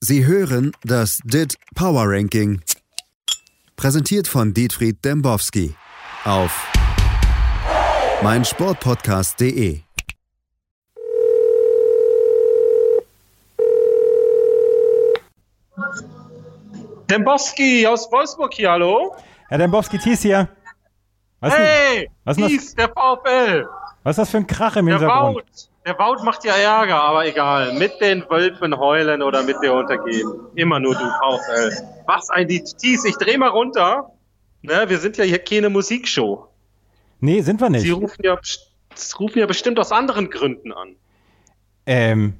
Sie 0.00 0.24
hören 0.24 0.70
das 0.84 1.18
DIT 1.24 1.56
Power 1.74 2.04
Ranking. 2.06 2.62
Präsentiert 3.74 4.28
von 4.28 4.54
Dietfried 4.54 5.04
Dembowski 5.04 5.74
auf 6.24 6.70
meinsportpodcast.de. 8.22 9.80
Dembowski 17.10 17.84
aus 17.84 18.08
Wolfsburg 18.12 18.54
hier, 18.54 18.70
hallo? 18.70 19.16
Herr 19.48 19.58
Dembowski, 19.58 19.98
Thies 19.98 20.22
hier. 20.22 20.48
Was 21.40 21.54
hey, 21.54 22.08
was 22.22 22.36
Thies, 22.36 22.72
der 22.76 22.88
VfL. 22.88 23.68
Was 24.04 24.12
ist 24.12 24.18
das 24.18 24.30
für 24.30 24.36
ein 24.36 24.46
Krach 24.46 24.76
im 24.76 24.86
der 24.86 24.98
Hintergrund? 25.00 25.38
Wout. 25.38 25.67
Der 25.86 25.98
Wout 25.98 26.22
macht 26.24 26.44
ja 26.44 26.54
Ärger, 26.54 27.02
aber 27.02 27.26
egal. 27.26 27.72
Mit 27.74 28.00
den 28.00 28.28
Wölfen 28.28 28.76
heulen 28.78 29.22
oder 29.22 29.42
mit 29.42 29.56
dir 29.62 29.72
untergehen. 29.72 30.28
Immer 30.54 30.80
nur 30.80 30.94
du, 30.94 31.00
VfL. 31.00 31.72
Was 32.06 32.28
ein. 32.30 32.48
Thies, 32.48 33.04
ich 33.04 33.16
dreh 33.16 33.38
mal 33.38 33.48
runter. 33.48 34.10
Ne, 34.62 34.84
wir 34.88 34.98
sind 34.98 35.16
ja 35.16 35.24
hier 35.24 35.38
keine 35.38 35.70
Musikshow. 35.70 36.48
Nee, 37.20 37.40
sind 37.40 37.60
wir 37.60 37.70
nicht. 37.70 37.82
Sie 37.82 37.90
rufen 37.90 38.22
ja, 38.22 38.38
rufen 39.18 39.38
ja 39.38 39.46
bestimmt 39.46 39.78
aus 39.78 39.92
anderen 39.92 40.30
Gründen 40.30 40.72
an. 40.72 40.96
Ähm, 41.86 42.34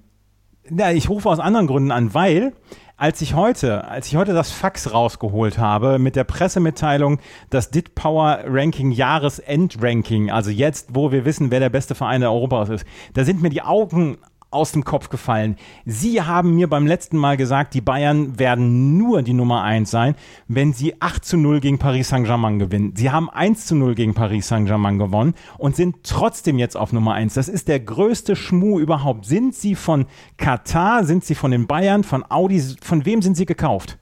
na, 0.69 0.93
ich 0.93 1.09
rufe 1.09 1.29
aus 1.29 1.41
anderen 1.41 1.67
Gründen 1.67 1.91
an, 1.91 2.13
weil 2.13 2.53
als 2.99 3.23
ich 3.23 3.35
heute, 3.35 3.87
als 3.87 4.09
ich 4.09 4.17
heute 4.17 4.35
das 4.35 4.51
Fax 4.51 4.93
rausgeholt 4.93 5.57
habe 5.57 6.01
mit 6.01 6.17
der 6.17 6.25
Pressemitteilung, 6.25 7.21
das 7.49 7.71
DIT 7.71 7.95
Power 7.95 8.41
Ranking 8.45 8.91
Jahresendranking, 8.91 10.31
also 10.31 10.51
jetzt, 10.51 10.89
wo 10.95 11.13
wir 11.13 11.25
wissen, 11.25 11.53
wer 11.53 11.61
der 11.61 11.71
beste 11.71 11.95
Verein 11.95 12.25
Europas 12.25 12.69
ist, 12.69 12.85
da 13.15 13.25
sind 13.25 13.41
mir 13.41 13.51
die 13.51 13.63
Augen 13.63 14.19
aus 14.51 14.73
dem 14.73 14.85
Kopf 14.85 15.11
gefallen. 15.11 15.57
Sie 15.85 16.23
haben 16.23 16.55
mir 16.55 16.69
beim 16.69 16.87
letzten 16.87 17.19
Mal 17.19 17.37
gesagt, 17.37 17.75
die 17.75 17.81
Bayern 17.81 18.39
werden 18.39 18.97
nur 18.97 19.23
die 19.23 19.35
Nummer 19.35 19.63
1 19.63 19.91
sein, 19.91 20.15
wenn 20.47 20.73
sie 20.73 21.01
8 21.01 21.25
zu 21.25 21.37
0 21.37 21.61
gegen 21.61 21.79
Paris 21.79 22.09
Saint-Germain 22.09 22.59
gewinnen. 22.59 22.95
Sie 22.97 23.11
haben 23.11 23.29
1 23.29 23.67
zu 23.67 23.75
0 23.75 23.95
gegen 23.95 24.15
Paris 24.15 24.49
Saint-Germain 24.49 24.99
gewonnen 24.99 25.35
und 25.59 25.77
sind 25.77 25.97
trotzdem 26.03 26.59
jetzt 26.59 26.77
auf 26.77 26.93
Nummer 26.93 27.15
1. 27.15 27.35
Das 27.35 27.49
ist 27.49 27.69
der 27.69 27.81
größte 27.81 28.37
Schmuh 28.37 28.81
überhaupt. 28.81 29.27
Sind 29.27 29.55
sie 29.55 29.75
von 29.75 30.07
Katar, 30.39 31.05
sind 31.05 31.25
sie 31.25 31.35
von 31.35 31.51
den 31.51 31.67
Bayern, 31.67 32.03
von 32.03 32.25
Audi, 32.31 32.63
von 32.83 33.05
wem 33.05 33.21
sind 33.21 33.37
sie 33.37 33.47
gekauft? 33.47 33.99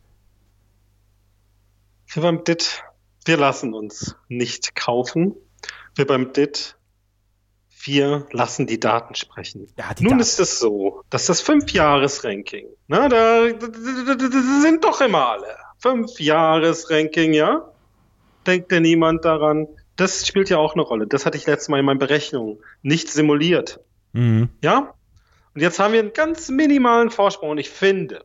Wir 2.07 2.23
beim 2.23 2.45
DIT, 2.45 2.85
wir 3.25 3.37
lassen 3.37 3.75
uns 3.75 4.17
nicht 4.29 4.77
kaufen. 4.77 5.35
Wir 5.97 6.07
beim 6.07 6.33
DIT 6.33 6.77
wir 7.85 8.27
lassen 8.33 8.67
die 8.67 8.81
Daten 8.81 9.15
sprechen. 9.15 9.69
Ja, 9.79 9.93
die 9.95 10.05
Nun 10.05 10.13
Daten. 10.13 10.23
ist 10.23 10.41
es 10.41 10.59
so, 10.59 11.03
dass 11.11 11.27
das 11.27 11.41
Fünf-Jahres-Ranking, 11.41 12.67
da, 12.89 13.09
da, 13.09 13.49
da, 13.53 14.41
sind 14.63 14.85
doch 14.85 15.01
immer 15.01 15.29
alle. 15.29 15.57
Fünf-Jahres-Ranking, 15.79 17.35
ja? 17.35 17.69
Denkt 18.47 18.71
denn 18.71 18.83
niemand 18.83 19.25
daran? 19.25 19.69
Das 19.97 20.27
spielt 20.27 20.51
ja 20.51 20.59
auch 20.59 20.75
eine 20.75 20.83
Rolle. 20.83 21.07
Das 21.07 21.27
hatte 21.27 21.37
ich 21.37 21.47
letztes 21.47 21.69
Mal 21.69 21.81
in 21.81 21.87
meinen 21.87 21.99
Berechnungen 21.99 22.59
nicht 22.83 23.09
simuliert. 23.09 23.81
Mhm. 24.13 24.49
Ja? 24.63 24.95
Und 25.55 25.61
jetzt 25.61 25.79
haben 25.79 25.93
wir 25.93 26.01
einen 26.01 26.13
ganz 26.13 26.49
minimalen 26.49 27.11
Vorsprung. 27.11 27.51
Und 27.51 27.59
ich 27.59 27.71
finde, 27.71 28.25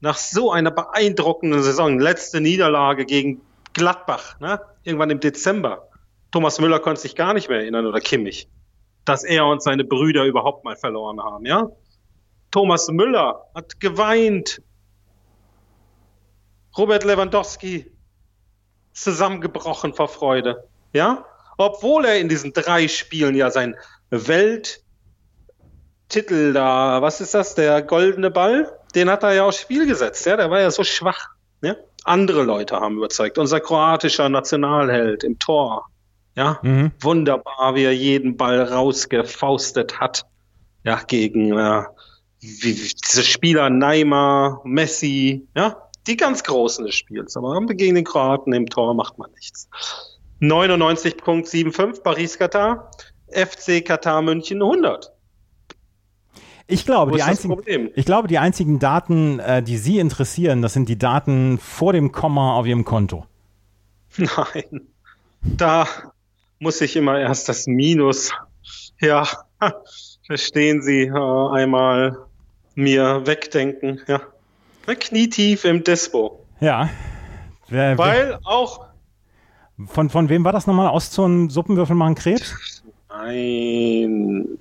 nach 0.00 0.16
so 0.16 0.50
einer 0.50 0.70
beeindruckenden 0.70 1.62
Saison, 1.62 1.98
letzte 1.98 2.40
Niederlage 2.40 3.04
gegen 3.04 3.40
Gladbach, 3.72 4.38
ne? 4.40 4.60
irgendwann 4.82 5.10
im 5.10 5.20
Dezember, 5.20 5.88
Thomas 6.30 6.60
Müller 6.60 6.80
konnte 6.80 7.00
sich 7.00 7.14
gar 7.14 7.34
nicht 7.34 7.48
mehr 7.48 7.58
erinnern 7.58 7.86
oder 7.86 8.00
Kimmich 8.00 8.48
dass 9.04 9.24
er 9.24 9.46
und 9.46 9.62
seine 9.62 9.84
Brüder 9.84 10.24
überhaupt 10.24 10.64
mal 10.64 10.76
verloren 10.76 11.22
haben, 11.22 11.46
ja? 11.46 11.68
Thomas 12.50 12.88
Müller 12.88 13.44
hat 13.54 13.80
geweint. 13.80 14.62
Robert 16.76 17.04
Lewandowski 17.04 17.90
zusammengebrochen 18.92 19.94
vor 19.94 20.08
Freude, 20.08 20.68
ja? 20.92 21.24
Obwohl 21.56 22.04
er 22.04 22.18
in 22.18 22.28
diesen 22.28 22.52
drei 22.52 22.88
Spielen 22.88 23.36
ja 23.36 23.50
sein 23.50 23.76
Welttitel 24.10 24.82
da, 26.52 27.00
was 27.00 27.20
ist 27.20 27.34
das, 27.34 27.54
der 27.54 27.82
goldene 27.82 28.30
Ball, 28.30 28.76
den 28.94 29.10
hat 29.10 29.22
er 29.22 29.34
ja 29.34 29.44
aufs 29.44 29.60
Spiel 29.60 29.86
gesetzt, 29.86 30.26
ja? 30.26 30.36
Der 30.36 30.50
war 30.50 30.60
ja 30.60 30.70
so 30.70 30.84
schwach, 30.84 31.30
ja? 31.62 31.76
Andere 32.04 32.42
Leute 32.42 32.76
haben 32.76 32.98
überzeugt. 32.98 33.38
Unser 33.38 33.60
kroatischer 33.60 34.28
Nationalheld 34.28 35.24
im 35.24 35.38
Tor, 35.38 35.86
ja, 36.36 36.58
mhm. 36.62 36.92
wunderbar, 37.00 37.74
wie 37.74 37.84
er 37.84 37.94
jeden 37.94 38.36
Ball 38.36 38.60
rausgefaustet 38.62 40.00
hat. 40.00 40.26
Ja, 40.84 41.00
gegen 41.06 41.56
äh, 41.56 41.84
wie, 42.40 42.74
diese 42.74 43.22
Spieler 43.22 43.70
Neymar, 43.70 44.60
Messi, 44.64 45.46
ja, 45.56 45.76
die 46.06 46.16
ganz 46.16 46.42
Großen 46.42 46.84
des 46.84 46.94
Spiels. 46.94 47.36
Aber 47.36 47.58
gegen 47.66 47.94
den 47.94 48.04
Kroaten 48.04 48.52
im 48.52 48.68
Tor 48.68 48.94
macht 48.94 49.18
man 49.18 49.30
nichts. 49.32 49.68
99.75 50.40 52.02
Paris-Katar, 52.02 52.90
FC 53.30 53.84
Katar 53.84 54.20
München 54.20 54.62
100. 54.62 55.12
Ich 56.66 56.86
glaube, 56.86 57.12
die 57.12 57.22
einzigen, 57.22 57.90
ich 57.94 58.06
glaube, 58.06 58.26
die 58.26 58.38
einzigen 58.38 58.78
Daten, 58.78 59.38
äh, 59.38 59.62
die 59.62 59.76
Sie 59.76 59.98
interessieren, 59.98 60.62
das 60.62 60.72
sind 60.72 60.88
die 60.88 60.98
Daten 60.98 61.58
vor 61.58 61.92
dem 61.92 62.10
Komma 62.10 62.56
auf 62.56 62.66
Ihrem 62.66 62.84
Konto. 62.84 63.26
Nein, 64.16 64.88
da 65.42 65.86
muss 66.64 66.80
ich 66.80 66.96
immer 66.96 67.20
erst 67.20 67.48
das 67.50 67.66
Minus, 67.66 68.32
ja, 68.98 69.28
verstehen 70.26 70.80
Sie, 70.80 71.02
äh, 71.02 71.50
einmal 71.52 72.16
mir 72.74 73.26
wegdenken, 73.26 74.00
ja. 74.08 74.22
Knietief 74.86 75.64
im 75.64 75.84
Dispo. 75.84 76.44
Ja. 76.60 76.88
Wer, 77.68 77.96
Weil 77.98 78.28
wer, 78.30 78.40
auch. 78.44 78.86
Von, 79.86 80.08
von 80.10 80.28
wem 80.28 80.44
war 80.44 80.52
das 80.52 80.66
nochmal? 80.66 80.88
Ostzonen 80.88 81.50
Suppenwürfel 81.50 81.96
machen 81.96 82.14
Krebs? 82.14 82.82
Nein. 83.08 84.58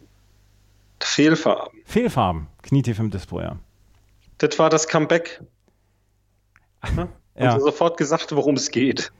Fehlfarben. 1.01 1.79
Fehlfarben. 1.85 2.47
Knietief 2.63 2.99
im 2.99 3.11
Dispo, 3.11 3.41
ja. 3.41 3.57
Das 4.37 4.59
war 4.59 4.69
das 4.69 4.87
Comeback. 4.87 5.41
Ja? 6.95 7.07
ja. 7.37 7.51
Also 7.51 7.65
sofort 7.65 7.97
gesagt, 7.97 8.33
worum 8.35 8.55
es 8.55 8.71
geht. 8.71 9.11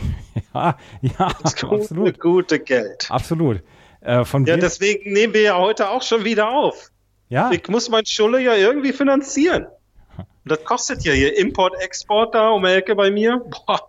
ja, 0.54 0.78
ja, 1.02 1.32
das 1.42 1.56
gute, 1.56 1.74
absolut. 1.74 2.20
gute 2.20 2.58
Geld. 2.60 3.06
Absolut. 3.10 3.62
Äh, 4.00 4.24
von 4.24 4.44
ja, 4.46 4.56
deswegen 4.56 5.12
nehmen 5.12 5.34
wir 5.34 5.42
ja 5.42 5.58
heute 5.58 5.90
auch 5.90 6.02
schon 6.02 6.24
wieder 6.24 6.50
auf. 6.50 6.90
Ja. 7.28 7.50
Ich 7.52 7.68
muss 7.68 7.88
mein 7.88 8.06
Schulle 8.06 8.40
ja 8.40 8.54
irgendwie 8.54 8.92
finanzieren. 8.92 9.66
Und 10.16 10.26
das 10.44 10.64
kostet 10.64 11.04
ja 11.04 11.12
hier 11.12 11.36
Import-Export 11.36 12.34
da 12.34 12.50
um 12.50 12.62
die 12.62 12.70
Ecke 12.70 12.94
bei 12.94 13.10
mir. 13.10 13.38
Boah. 13.66 13.80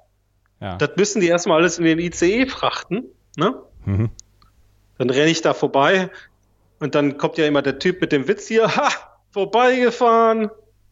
Ja. 0.60 0.76
Das 0.78 0.92
müssen 0.98 1.22
die 1.22 1.28
erstmal 1.28 1.60
alles 1.60 1.80
in 1.80 1.86
den 1.86 2.00
ICE 2.00 2.48
frachten. 2.48 3.06
Ne? 3.38 3.56
Mhm. 3.86 4.10
Dann 4.98 5.10
renne 5.10 5.30
ich 5.32 5.42
da 5.42 5.54
vorbei 5.54 6.10
und 6.80 6.96
dann 6.96 7.18
kommt 7.18 7.38
ja 7.38 7.46
immer 7.46 7.62
der 7.62 7.80
Typ 7.80 8.02
mit 8.02 8.12
dem 8.12 8.28
Witz 8.28 8.48
hier, 8.48 8.76
ha, 8.76 8.90
vorbeigefahren. 9.32 10.50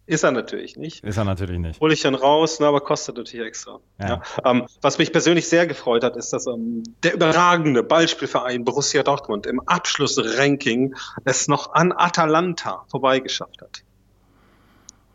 Ist 0.07 0.23
er 0.23 0.31
natürlich 0.31 0.78
nicht. 0.78 1.03
Ist 1.03 1.18
er 1.18 1.25
natürlich 1.25 1.59
nicht. 1.59 1.81
Hole 1.81 1.94
ich 1.94 2.01
dann 2.01 2.16
raus, 2.16 2.62
ne, 2.62 2.68
aber 2.68 2.79
kostet 2.79 3.18
natürlich 3.18 3.45
extra. 3.45 3.79
Ja. 4.00 4.07
ja. 4.07 4.22
Ähm, 4.45 4.66
was 4.81 4.97
mich 4.97 5.12
persönlich 5.12 5.50
sehr 5.50 5.68
gefreut 5.68 6.03
hat, 6.03 6.16
ist, 6.16 6.31
dass 6.31 6.47
ähm, 6.47 6.84
der 7.03 7.13
überragende 7.13 7.84
Ballspielverein 7.84 8.63
Borussia 8.63 9.03
Dortmund 9.03 9.45
im 9.45 9.59
Abschlussranking 9.59 10.95
es 11.25 11.50
noch 11.50 11.73
an 11.73 11.91
Atalanta 11.91 12.85
vorbeigeschafft 12.90 13.62
hat. 13.62 13.84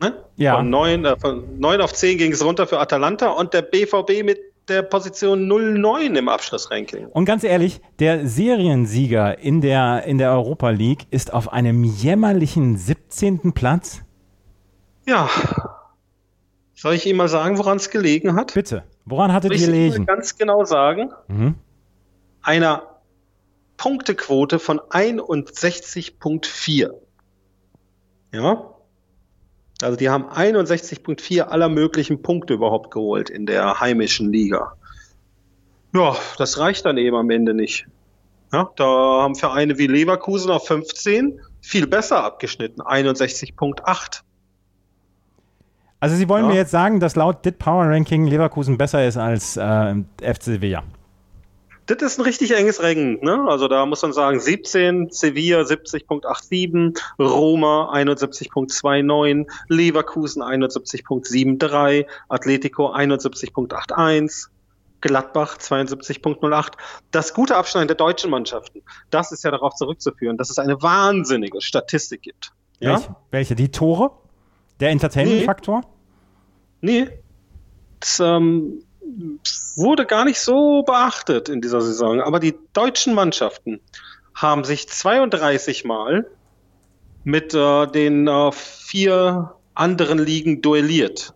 Ne? 0.02 0.14
Ja. 0.36 0.56
Von 0.56 0.68
9, 0.68 1.04
äh, 1.06 1.16
von 1.16 1.58
9 1.58 1.80
auf 1.80 1.94
10 1.94 2.18
ging 2.18 2.32
es 2.32 2.44
runter 2.44 2.66
für 2.66 2.78
Atalanta 2.78 3.30
und 3.30 3.54
der 3.54 3.62
BVB 3.62 4.22
mit 4.22 4.40
der 4.68 4.82
Position 4.82 5.48
09 5.48 6.16
im 6.16 6.28
Abschlussranking. 6.28 7.06
Und 7.06 7.24
ganz 7.24 7.44
ehrlich, 7.44 7.80
der 7.98 8.26
Seriensieger 8.26 9.38
in 9.38 9.62
der, 9.62 10.04
in 10.04 10.18
der 10.18 10.32
Europa 10.32 10.68
League 10.68 11.06
ist 11.10 11.32
auf 11.32 11.50
einem 11.50 11.82
jämmerlichen 11.82 12.76
17. 12.76 13.52
Platz. 13.54 14.02
Ja. 15.06 15.30
Soll 16.74 16.94
ich 16.94 17.06
Ihnen 17.06 17.18
mal 17.18 17.28
sagen, 17.28 17.58
woran 17.58 17.76
es 17.76 17.90
gelegen 17.90 18.34
hat? 18.34 18.54
Bitte. 18.54 18.84
Woran 19.04 19.32
hattet 19.32 19.52
ihr 19.52 19.66
gelegen? 19.66 20.02
Ich 20.02 20.06
ganz 20.06 20.36
genau 20.36 20.64
sagen. 20.64 21.12
Mhm. 21.28 21.54
Einer 22.42 23.00
Punktequote 23.76 24.58
von 24.58 24.80
61.4. 24.80 26.90
Ja. 28.32 28.68
Also 29.82 29.96
die 29.96 30.08
haben 30.08 30.24
61.4 30.26 31.42
aller 31.42 31.68
möglichen 31.68 32.22
Punkte 32.22 32.54
überhaupt 32.54 32.92
geholt 32.92 33.28
in 33.30 33.46
der 33.46 33.80
heimischen 33.80 34.32
Liga. 34.32 34.76
Ja, 35.94 36.16
das 36.38 36.58
reicht 36.58 36.86
dann 36.86 36.96
eben 36.96 37.16
am 37.16 37.30
Ende 37.30 37.54
nicht. 37.54 37.86
Ja, 38.52 38.70
da 38.76 38.84
haben 38.84 39.34
Vereine 39.34 39.78
wie 39.78 39.88
Leverkusen 39.88 40.50
auf 40.50 40.66
15 40.66 41.40
viel 41.60 41.86
besser 41.86 42.22
abgeschnitten, 42.22 42.82
61.8. 42.82 44.22
Also 46.02 46.16
Sie 46.16 46.28
wollen 46.28 46.46
ja. 46.46 46.50
mir 46.50 46.56
jetzt 46.56 46.72
sagen, 46.72 46.98
dass 46.98 47.14
laut 47.14 47.44
DIT 47.44 47.60
Power 47.60 47.86
Ranking 47.86 48.26
Leverkusen 48.26 48.76
besser 48.76 49.06
ist 49.06 49.16
als 49.16 49.56
äh, 49.56 49.94
FC 50.20 50.42
Sevilla? 50.42 50.82
Das 51.86 52.02
ist 52.02 52.18
ein 52.18 52.22
richtig 52.22 52.56
enges 52.56 52.82
Rennen. 52.82 53.20
Ne? 53.22 53.44
Also 53.46 53.68
da 53.68 53.86
muss 53.86 54.02
man 54.02 54.12
sagen, 54.12 54.40
17, 54.40 55.10
Sevilla 55.10 55.60
70.87, 55.60 56.98
Roma 57.20 57.92
71.29, 57.94 59.46
Leverkusen 59.68 60.42
71.73, 60.42 62.06
Atletico 62.28 62.92
71.81, 62.92 64.48
Gladbach 65.02 65.56
72.08. 65.58 66.72
Das 67.12 67.32
gute 67.32 67.54
Abschneiden 67.54 67.86
der 67.86 67.96
deutschen 67.96 68.32
Mannschaften, 68.32 68.82
das 69.10 69.30
ist 69.30 69.44
ja 69.44 69.52
darauf 69.52 69.76
zurückzuführen, 69.76 70.36
dass 70.36 70.50
es 70.50 70.58
eine 70.58 70.82
wahnsinnige 70.82 71.60
Statistik 71.60 72.22
gibt. 72.22 72.50
Ja? 72.80 72.94
Welche? 72.94 73.16
Welche? 73.30 73.54
Die 73.54 73.70
Tore? 73.70 74.21
Der 74.82 74.90
Entertainment-Faktor? 74.90 75.82
Nee. 76.80 77.02
nee. 77.02 77.10
Das, 78.00 78.18
ähm, 78.18 78.82
wurde 79.76 80.06
gar 80.06 80.24
nicht 80.24 80.40
so 80.40 80.82
beachtet 80.82 81.48
in 81.48 81.60
dieser 81.60 81.80
Saison. 81.80 82.20
Aber 82.20 82.40
die 82.40 82.54
deutschen 82.72 83.14
Mannschaften 83.14 83.80
haben 84.34 84.64
sich 84.64 84.88
32 84.88 85.84
Mal 85.84 86.26
mit 87.22 87.54
äh, 87.54 87.86
den 87.86 88.26
äh, 88.26 88.50
vier 88.50 89.54
anderen 89.74 90.18
Ligen 90.18 90.62
duelliert. 90.62 91.32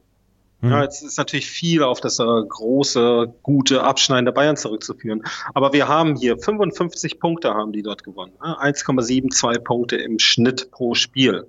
Mhm. 0.60 0.70
Ja, 0.70 0.82
jetzt 0.82 1.02
ist 1.02 1.16
natürlich 1.16 1.46
viel 1.46 1.84
auf 1.84 2.00
das 2.00 2.18
äh, 2.18 2.24
große, 2.24 3.32
gute 3.44 3.84
Abschneiden 3.84 4.24
der 4.24 4.32
Bayern 4.32 4.56
zurückzuführen. 4.56 5.22
Aber 5.54 5.72
wir 5.72 5.86
haben 5.86 6.16
hier 6.16 6.36
55 6.36 7.20
Punkte 7.20 7.54
haben 7.54 7.72
die 7.72 7.82
dort 7.82 8.02
gewonnen. 8.02 8.32
1,72 8.40 9.60
Punkte 9.60 9.96
im 9.96 10.18
Schnitt 10.18 10.72
pro 10.72 10.94
Spiel. 10.94 11.46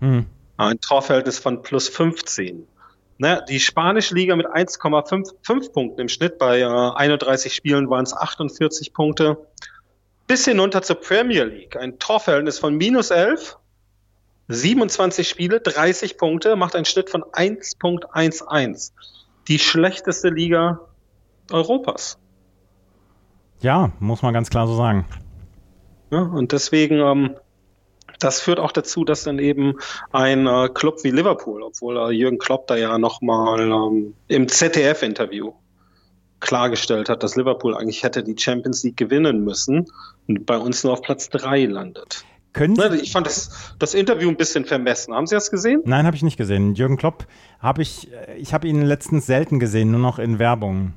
Mhm. 0.00 0.24
Ein 0.56 0.80
Torverhältnis 0.80 1.38
von 1.38 1.62
plus 1.62 1.88
15. 1.88 2.66
Ne, 3.18 3.44
die 3.48 3.60
spanische 3.60 4.14
Liga 4.14 4.34
mit 4.34 4.46
1,5 4.46 5.72
Punkten 5.72 6.00
im 6.00 6.08
Schnitt. 6.08 6.38
Bei 6.38 6.60
äh, 6.60 6.64
31 6.64 7.54
Spielen 7.54 7.88
waren 7.88 8.04
es 8.04 8.12
48 8.12 8.92
Punkte. 8.92 9.38
Bis 10.26 10.44
hinunter 10.44 10.82
zur 10.82 10.96
Premier 10.96 11.44
League. 11.44 11.76
Ein 11.76 11.98
Torverhältnis 11.98 12.58
von 12.58 12.76
minus 12.76 13.10
11. 13.10 13.56
27 14.48 15.28
Spiele, 15.28 15.60
30 15.60 16.18
Punkte, 16.18 16.56
macht 16.56 16.76
einen 16.76 16.84
Schnitt 16.84 17.08
von 17.08 17.22
1.11. 17.22 18.92
Die 19.48 19.58
schlechteste 19.58 20.28
Liga 20.28 20.80
Europas. 21.50 22.18
Ja, 23.60 23.92
muss 24.00 24.22
man 24.22 24.34
ganz 24.34 24.50
klar 24.50 24.66
so 24.66 24.76
sagen. 24.76 25.06
Ja, 26.10 26.20
und 26.20 26.52
deswegen 26.52 26.98
ähm, 26.98 27.36
das 28.24 28.40
führt 28.40 28.58
auch 28.58 28.72
dazu, 28.72 29.04
dass 29.04 29.24
dann 29.24 29.38
eben 29.38 29.74
ein 30.12 30.46
äh, 30.46 30.68
Club 30.72 31.04
wie 31.04 31.10
Liverpool, 31.10 31.62
obwohl 31.62 31.96
äh, 31.98 32.10
Jürgen 32.10 32.38
Klopp 32.38 32.66
da 32.66 32.76
ja 32.76 32.96
nochmal 32.98 33.60
ähm, 33.60 34.14
im 34.28 34.48
ZDF-Interview 34.48 35.52
klargestellt 36.40 37.08
hat, 37.08 37.22
dass 37.22 37.36
Liverpool 37.36 37.74
eigentlich 37.76 38.02
hätte 38.02 38.22
die 38.22 38.36
Champions 38.38 38.82
League 38.82 38.96
gewinnen 38.96 39.44
müssen 39.44 39.86
und 40.26 40.46
bei 40.46 40.56
uns 40.58 40.84
nur 40.84 40.92
auf 40.94 41.02
Platz 41.02 41.28
drei 41.28 41.64
landet. 41.64 42.24
Können 42.52 42.76
Sie 42.76 43.00
ich 43.00 43.12
fand 43.12 43.26
das, 43.26 43.74
das 43.78 43.94
Interview 43.94 44.28
ein 44.28 44.36
bisschen 44.36 44.64
vermessen. 44.64 45.12
Haben 45.12 45.26
Sie 45.26 45.34
das 45.34 45.50
gesehen? 45.50 45.82
Nein, 45.84 46.06
habe 46.06 46.16
ich 46.16 46.22
nicht 46.22 46.36
gesehen. 46.36 46.74
Jürgen 46.74 46.96
Klopp 46.96 47.26
habe 47.58 47.82
ich, 47.82 48.12
äh, 48.12 48.36
ich 48.36 48.54
habe 48.54 48.68
ihn 48.68 48.82
letztens 48.82 49.26
selten 49.26 49.58
gesehen, 49.58 49.90
nur 49.90 50.00
noch 50.00 50.18
in 50.18 50.38
Werbung 50.38 50.94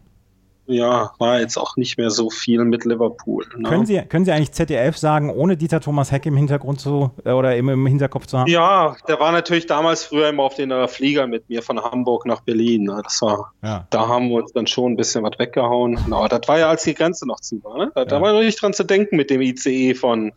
ja, 0.68 1.12
war 1.18 1.40
jetzt 1.40 1.58
auch 1.58 1.78
nicht 1.78 1.98
mehr 1.98 2.10
so 2.10 2.30
viel 2.30 2.64
mit 2.66 2.86
Liverpool. 2.86 3.46
Ne? 3.56 3.70
Können, 3.70 3.86
Sie, 3.86 4.02
können 4.02 4.26
Sie 4.26 4.32
eigentlich 4.32 4.52
ZDF 4.52 4.98
sagen, 4.98 5.30
ohne 5.30 5.58
Dieter 5.58 5.80
Thomas 5.80 6.12
Heck 6.12 6.26
im 6.26 6.36
Hintergrund 6.36 6.80
zu 6.80 7.12
äh, 7.24 7.32
oder 7.32 7.56
im, 7.56 7.70
im 7.70 7.86
Hinterkopf 7.88 8.28
zu 8.28 8.40
haben? 8.40 8.50
Ja, 8.50 8.96
der 9.08 9.20
war 9.20 9.32
natürlich 9.32 9.66
damals 9.66 10.04
früher 10.04 10.30
immer 10.30 10.44
auf 10.44 10.56
den 10.56 10.72
äh, 10.72 10.88
Flieger 10.88 11.28
mit 11.28 11.50
mir 11.50 11.62
von 11.62 11.82
Hamburg 11.82 12.26
nach 12.26 12.42
Berlin. 12.42 12.84
Ne? 12.84 13.02
Das 13.04 13.22
war, 13.22 13.54
ja. 13.64 13.88
da 13.90 14.08
haben 14.08 14.30
wir 14.30 14.38
uns 14.38 14.52
dann 14.54 14.68
schon 14.68 14.94
ein 14.94 14.98
bisschen 14.98 15.24
was 15.24 15.40
weggehauen. 15.40 15.98
Aber 16.12 16.28
das 16.28 16.42
war 16.48 16.60
ja, 16.60 16.70
als 16.70 16.84
die 16.84 16.94
Grenze 16.94 17.28
noch 17.28 17.40
zu 17.40 17.64
war. 17.64 17.78
Ne? 17.78 17.92
Da, 17.96 18.02
ja. 18.02 18.06
da 18.06 18.22
war 18.22 18.34
nicht 18.34 18.62
dran 18.62 18.74
zu 18.74 18.84
denken, 18.84 19.16
mit 19.16 19.30
dem 19.30 19.42
ICE 19.42 19.96
von 19.96 20.34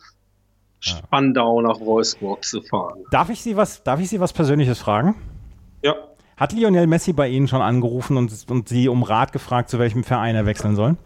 Spandau 0.79 1.61
nach 1.61 1.79
Wolfsburg 1.79 2.43
zu 2.43 2.61
fahren. 2.61 3.03
Darf 3.11 3.29
ich 3.29 3.41
Sie 3.41 3.55
was, 3.55 3.83
darf 3.83 3.99
ich 3.99 4.09
Sie 4.09 4.19
was 4.19 4.33
Persönliches 4.33 4.79
fragen? 4.79 5.15
Ja. 5.83 5.95
Hat 6.41 6.53
Lionel 6.53 6.87
Messi 6.87 7.13
bei 7.13 7.27
Ihnen 7.27 7.47
schon 7.47 7.61
angerufen 7.61 8.17
und, 8.17 8.49
und 8.49 8.67
Sie 8.67 8.89
um 8.89 9.03
Rat 9.03 9.31
gefragt, 9.31 9.69
zu 9.69 9.77
welchem 9.77 10.03
Verein 10.03 10.33
er 10.33 10.47
wechseln 10.47 10.75
soll? 10.75 10.97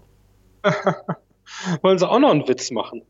Wollen 1.81 1.99
Sie 1.99 2.07
auch 2.07 2.19
noch 2.19 2.29
einen 2.29 2.47
Witz 2.47 2.71
machen? 2.71 3.01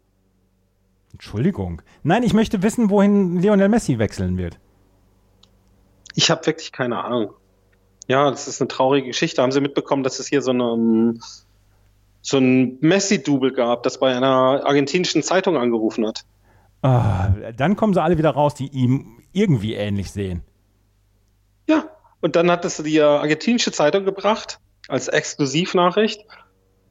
Entschuldigung. 1.11 1.83
Nein, 2.01 2.23
ich 2.23 2.33
möchte 2.33 2.63
wissen, 2.63 2.89
wohin 2.89 3.39
Lionel 3.39 3.69
Messi 3.69 3.99
wechseln 3.99 4.39
wird. 4.39 4.57
Ich 6.15 6.31
habe 6.31 6.43
wirklich 6.47 6.71
keine 6.71 7.03
Ahnung. 7.03 7.29
Ja, 8.07 8.31
das 8.31 8.47
ist 8.47 8.59
eine 8.59 8.69
traurige 8.69 9.05
Geschichte. 9.05 9.43
Haben 9.43 9.51
Sie 9.51 9.61
mitbekommen, 9.61 10.01
dass 10.01 10.17
es 10.17 10.25
hier 10.25 10.41
so, 10.41 10.49
eine, 10.49 11.19
so 12.23 12.37
ein 12.39 12.79
Messi-Double 12.81 13.53
gab, 13.53 13.83
das 13.83 13.99
bei 13.99 14.17
einer 14.17 14.65
argentinischen 14.65 15.21
Zeitung 15.21 15.57
angerufen 15.57 16.07
hat? 16.07 16.25
Ah, 16.81 17.29
dann 17.55 17.75
kommen 17.75 17.93
sie 17.93 18.01
alle 18.01 18.17
wieder 18.17 18.31
raus, 18.31 18.55
die 18.55 18.69
ihm 18.69 19.19
irgendwie 19.31 19.75
ähnlich 19.75 20.09
sehen. 20.09 20.41
Ja, 21.69 21.83
und 22.25 22.35
dann 22.35 22.49
hat 22.49 22.65
es 22.65 22.77
die 22.77 22.99
argentinische 22.99 23.71
Zeitung 23.71 24.03
gebracht 24.03 24.57
als 24.87 25.09
Exklusivnachricht. 25.09 26.25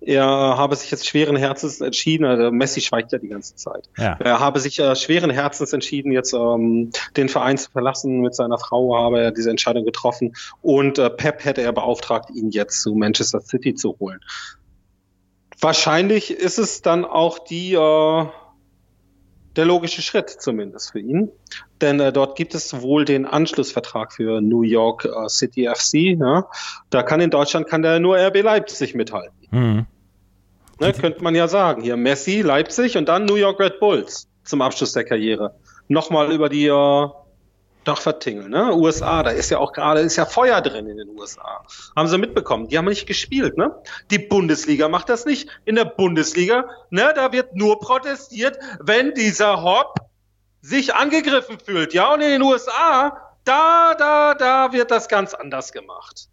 Er 0.01 0.27
habe 0.27 0.77
sich 0.77 0.93
jetzt 0.93 1.09
schweren 1.09 1.35
Herzens 1.35 1.81
entschieden, 1.81 2.25
also 2.25 2.53
Messi 2.53 2.81
schweigt 2.81 3.11
ja 3.11 3.19
die 3.19 3.27
ganze 3.27 3.57
Zeit. 3.57 3.89
Ja. 3.99 4.17
Er 4.21 4.39
habe 4.39 4.61
sich 4.61 4.79
äh, 4.79 4.95
schweren 4.95 5.31
Herzens 5.31 5.73
entschieden, 5.73 6.13
jetzt 6.13 6.35
ähm, 6.35 6.93
den 7.17 7.29
Verein 7.29 7.59
zu 7.59 7.69
verlassen. 7.69 8.21
Mit 8.21 8.37
seiner 8.37 8.59
Frau 8.59 8.97
habe 8.97 9.23
er 9.23 9.33
diese 9.33 9.51
Entscheidung 9.51 9.85
getroffen 9.85 10.37
und 10.63 11.01
äh, 11.01 11.11
Pep 11.11 11.45
hätte 11.45 11.63
er 11.63 11.73
beauftragt, 11.73 12.31
ihn 12.31 12.51
jetzt 12.51 12.81
zu 12.81 12.95
Manchester 12.95 13.41
City 13.41 13.75
zu 13.75 13.99
holen. 13.99 14.21
Wahrscheinlich 15.61 16.31
ist 16.31 16.61
es 16.61 16.81
dann 16.81 17.05
auch 17.05 17.41
die 17.41 17.75
äh, 17.75 18.27
der 19.57 19.65
logische 19.65 20.03
Schritt 20.03 20.31
zumindest 20.31 20.93
für 20.93 21.01
ihn. 21.01 21.31
Denn 21.81 22.01
äh, 22.01 22.13
dort 22.13 22.37
gibt 22.37 22.55
es 22.55 22.81
wohl 22.83 23.05
den 23.05 23.27
Anschlussvertrag 23.27 24.13
für 24.13 24.41
New 24.41 24.63
York 24.63 25.05
äh, 25.05 25.29
City 25.29 25.69
FC. 25.73 26.19
Ja? 26.19 26.49
Da 26.91 27.03
kann 27.03 27.21
in 27.21 27.31
Deutschland 27.31 27.69
kann 27.69 27.83
der 27.83 28.01
nur 28.01 28.17
RB 28.17 28.43
Leipzig 28.43 28.95
mithalten. 28.95 29.37
Mhm. 29.51 29.87
Ne, 30.81 30.93
könnte 30.93 31.23
man 31.23 31.35
ja 31.35 31.47
sagen. 31.47 31.83
Hier 31.83 31.97
Messi, 31.97 32.41
Leipzig 32.43 32.97
und 32.97 33.09
dann 33.09 33.27
New 33.27 33.37
York 33.37 33.61
Red 33.61 33.79
Bulls 33.79 34.29
zum 34.43 34.61
Abschluss 34.61 34.93
der 34.93 35.05
Karriere. 35.05 35.55
Nochmal 35.87 36.33
über 36.33 36.49
die 36.49 36.67
äh, 36.67 37.09
doch 37.85 38.01
vertingeln, 38.01 38.51
ne? 38.51 38.75
USA, 38.75 39.23
da 39.23 39.31
ist 39.31 39.51
ja 39.51 39.59
auch 39.59 39.73
gerade, 39.73 40.01
ist 40.01 40.17
ja 40.17 40.27
Feuer 40.27 40.61
drin 40.61 40.87
in 40.87 40.97
den 40.97 41.09
USA. 41.11 41.65
Haben 41.95 42.09
sie 42.09 42.19
mitbekommen. 42.19 42.69
Die 42.69 42.79
haben 42.79 42.87
nicht 42.87 43.07
gespielt, 43.07 43.57
ne? 43.57 43.75
Die 44.11 44.19
Bundesliga 44.19 44.89
macht 44.89 45.09
das 45.09 45.25
nicht. 45.27 45.49
In 45.65 45.77
der 45.77 45.85
Bundesliga, 45.85 46.69
ne, 46.91 47.13
da 47.15 47.33
wird 47.33 47.55
nur 47.55 47.79
protestiert, 47.79 48.59
wenn 48.81 49.15
dieser 49.15 49.63
Hopp 49.63 49.99
sich 50.61 50.95
angegriffen 50.95 51.59
fühlt, 51.59 51.95
ja? 51.95 52.13
Und 52.13 52.21
in 52.21 52.31
den 52.31 52.43
USA, 52.43 53.35
da, 53.45 53.95
da, 53.95 54.35
da 54.35 54.73
wird 54.73 54.91
das 54.91 55.09
ganz 55.09 55.35
anders 55.35 55.73
gemacht. 55.73 56.29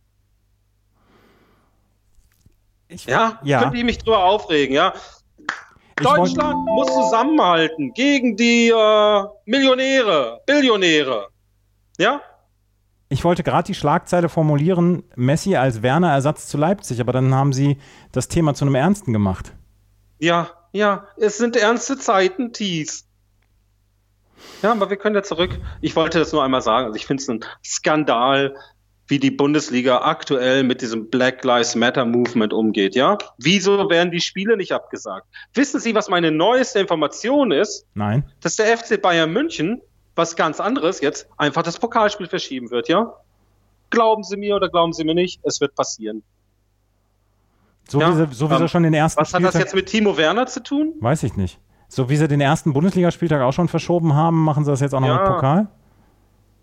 Ich, 2.88 3.06
ja, 3.06 3.40
ja. 3.44 3.62
könnte 3.62 3.78
ich 3.78 3.84
mich 3.84 4.00
drüber 4.00 4.24
aufregen, 4.24 4.76
ja? 4.76 4.94
Deutschland 5.96 6.66
muss 6.66 6.88
zusammenhalten 6.88 7.94
gegen 7.94 8.36
die 8.36 8.70
äh, 8.70 9.24
Millionäre, 9.46 10.42
Billionäre. 10.46 11.30
Ja? 12.02 12.20
Ich 13.10 13.24
wollte 13.24 13.44
gerade 13.44 13.68
die 13.68 13.76
Schlagzeile 13.76 14.28
formulieren, 14.28 15.04
Messi 15.16 15.56
als 15.56 15.84
Werner-Ersatz 15.84 16.48
zu 16.48 16.58
Leipzig, 16.58 17.00
aber 17.00 17.12
dann 17.12 17.36
haben 17.36 17.54
Sie 17.54 17.78
das 18.12 18.28
Thema 18.28 18.56
zu 18.56 18.66
einem 18.66 18.74
Ernsten 18.74 19.14
gemacht. 19.14 19.54
Ja, 20.18 20.50
ja, 20.72 21.06
es 21.18 21.38
sind 21.38 21.56
ernste 21.56 22.00
Zeiten, 22.00 22.54
Thies. 22.54 23.08
Ja, 24.64 24.72
aber 24.72 24.90
wir 24.90 24.98
können 24.98 25.16
ja 25.16 25.22
zurück. 25.22 25.52
Ich 25.82 25.96
wollte 25.96 26.18
das 26.18 26.32
nur 26.32 26.44
einmal 26.44 26.64
sagen. 26.64 26.88
Also 26.88 26.96
ich 26.96 27.06
finde 27.06 27.22
es 27.22 27.30
ein 27.30 27.42
Skandal, 27.64 28.56
wie 29.06 29.20
die 29.20 29.30
Bundesliga 29.30 30.00
aktuell 30.00 30.64
mit 30.64 30.82
diesem 30.82 31.10
Black 31.12 31.44
Lives 31.44 31.76
Matter 31.76 32.06
Movement 32.06 32.52
umgeht, 32.52 32.96
ja? 32.96 33.20
Wieso 33.38 33.90
werden 33.92 34.12
die 34.12 34.22
Spiele 34.22 34.58
nicht 34.58 34.72
abgesagt? 34.72 35.28
Wissen 35.54 35.80
Sie, 35.80 35.94
was 35.94 36.10
meine 36.10 36.32
neueste 36.32 36.80
Information 36.80 37.52
ist? 37.52 37.86
Nein. 37.94 38.24
Dass 38.40 38.56
der 38.56 38.76
FC 38.76 39.00
Bayern 39.00 39.32
München 39.32 39.82
was 40.22 40.36
ganz 40.36 40.60
anderes 40.60 41.02
jetzt 41.02 41.28
einfach 41.38 41.64
das 41.64 41.80
Pokalspiel 41.80 42.28
verschieben 42.28 42.70
wird, 42.70 42.88
ja? 42.88 43.14
Glauben 43.90 44.24
Sie 44.24 44.38
mir 44.38 44.56
oder 44.56 44.70
glauben 44.70 44.94
Sie 44.94 45.04
mir 45.04 45.16
nicht, 45.16 45.42
es 45.44 45.60
wird 45.60 45.76
passieren. 45.76 46.24
So 47.90 48.00
ja, 48.00 48.10
wie 48.10 48.26
sie, 48.26 48.28
so 48.34 48.50
wie 48.50 48.54
ähm, 48.54 48.60
sie 48.60 48.70
schon 48.70 48.84
den 48.84 48.94
ersten 48.94 49.20
Was 49.20 49.30
Spieltag, 49.30 49.48
hat 49.48 49.56
das 49.56 49.62
jetzt 49.62 49.76
mit 49.76 49.88
Timo 49.88 50.16
Werner 50.16 50.46
zu 50.46 50.62
tun? 50.64 50.94
Weiß 51.00 51.24
ich 51.24 51.36
nicht. 51.36 51.60
So 51.90 52.08
wie 52.08 52.16
sie 52.16 52.28
den 52.28 52.40
ersten 52.40 52.72
Bundesligaspieltag 52.72 53.42
auch 53.42 53.52
schon 53.52 53.68
verschoben 53.68 54.14
haben, 54.14 54.44
machen 54.44 54.64
sie 54.64 54.72
das 54.72 54.80
jetzt 54.80 54.94
auch 54.94 55.02
noch 55.02 55.08
ja. 55.08 55.18
mit 55.18 55.26
Pokal? 55.26 55.68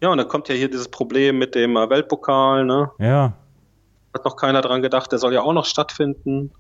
Ja, 0.00 0.10
und 0.10 0.18
dann 0.18 0.28
kommt 0.28 0.48
ja 0.48 0.54
hier 0.54 0.70
dieses 0.70 0.88
Problem 0.88 1.38
mit 1.38 1.54
dem 1.54 1.76
äh, 1.76 1.90
Weltpokal, 1.90 2.64
ne? 2.64 2.92
Ja. 2.98 3.32
Hat 4.14 4.24
noch 4.24 4.36
keiner 4.36 4.62
dran 4.62 4.80
gedacht, 4.80 5.12
der 5.12 5.18
soll 5.18 5.34
ja 5.34 5.42
auch 5.42 5.52
noch 5.52 5.66
stattfinden. 5.66 6.52